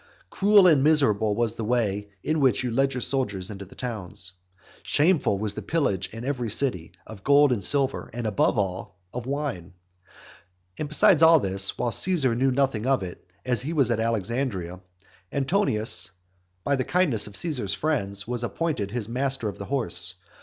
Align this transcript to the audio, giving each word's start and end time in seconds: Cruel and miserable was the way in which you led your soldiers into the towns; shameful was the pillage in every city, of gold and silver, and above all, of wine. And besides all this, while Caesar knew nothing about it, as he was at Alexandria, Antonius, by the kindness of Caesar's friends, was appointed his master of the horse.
Cruel 0.31 0.65
and 0.65 0.83
miserable 0.83 1.35
was 1.35 1.53
the 1.53 1.63
way 1.63 2.09
in 2.23 2.39
which 2.39 2.63
you 2.63 2.71
led 2.71 2.95
your 2.95 3.01
soldiers 3.01 3.51
into 3.51 3.65
the 3.65 3.75
towns; 3.75 4.31
shameful 4.81 5.37
was 5.37 5.53
the 5.53 5.61
pillage 5.61 6.11
in 6.11 6.25
every 6.25 6.49
city, 6.49 6.93
of 7.05 7.23
gold 7.23 7.51
and 7.51 7.63
silver, 7.63 8.09
and 8.11 8.25
above 8.25 8.57
all, 8.57 8.97
of 9.13 9.27
wine. 9.27 9.73
And 10.79 10.89
besides 10.89 11.21
all 11.21 11.39
this, 11.39 11.77
while 11.77 11.91
Caesar 11.91 12.33
knew 12.33 12.49
nothing 12.49 12.83
about 12.87 13.03
it, 13.03 13.23
as 13.45 13.61
he 13.61 13.73
was 13.73 13.91
at 13.91 13.99
Alexandria, 13.99 14.79
Antonius, 15.31 16.09
by 16.63 16.75
the 16.75 16.83
kindness 16.83 17.27
of 17.27 17.35
Caesar's 17.35 17.75
friends, 17.75 18.27
was 18.27 18.43
appointed 18.43 18.89
his 18.89 19.07
master 19.07 19.49
of 19.49 19.59
the 19.59 19.65
horse. 19.65 20.15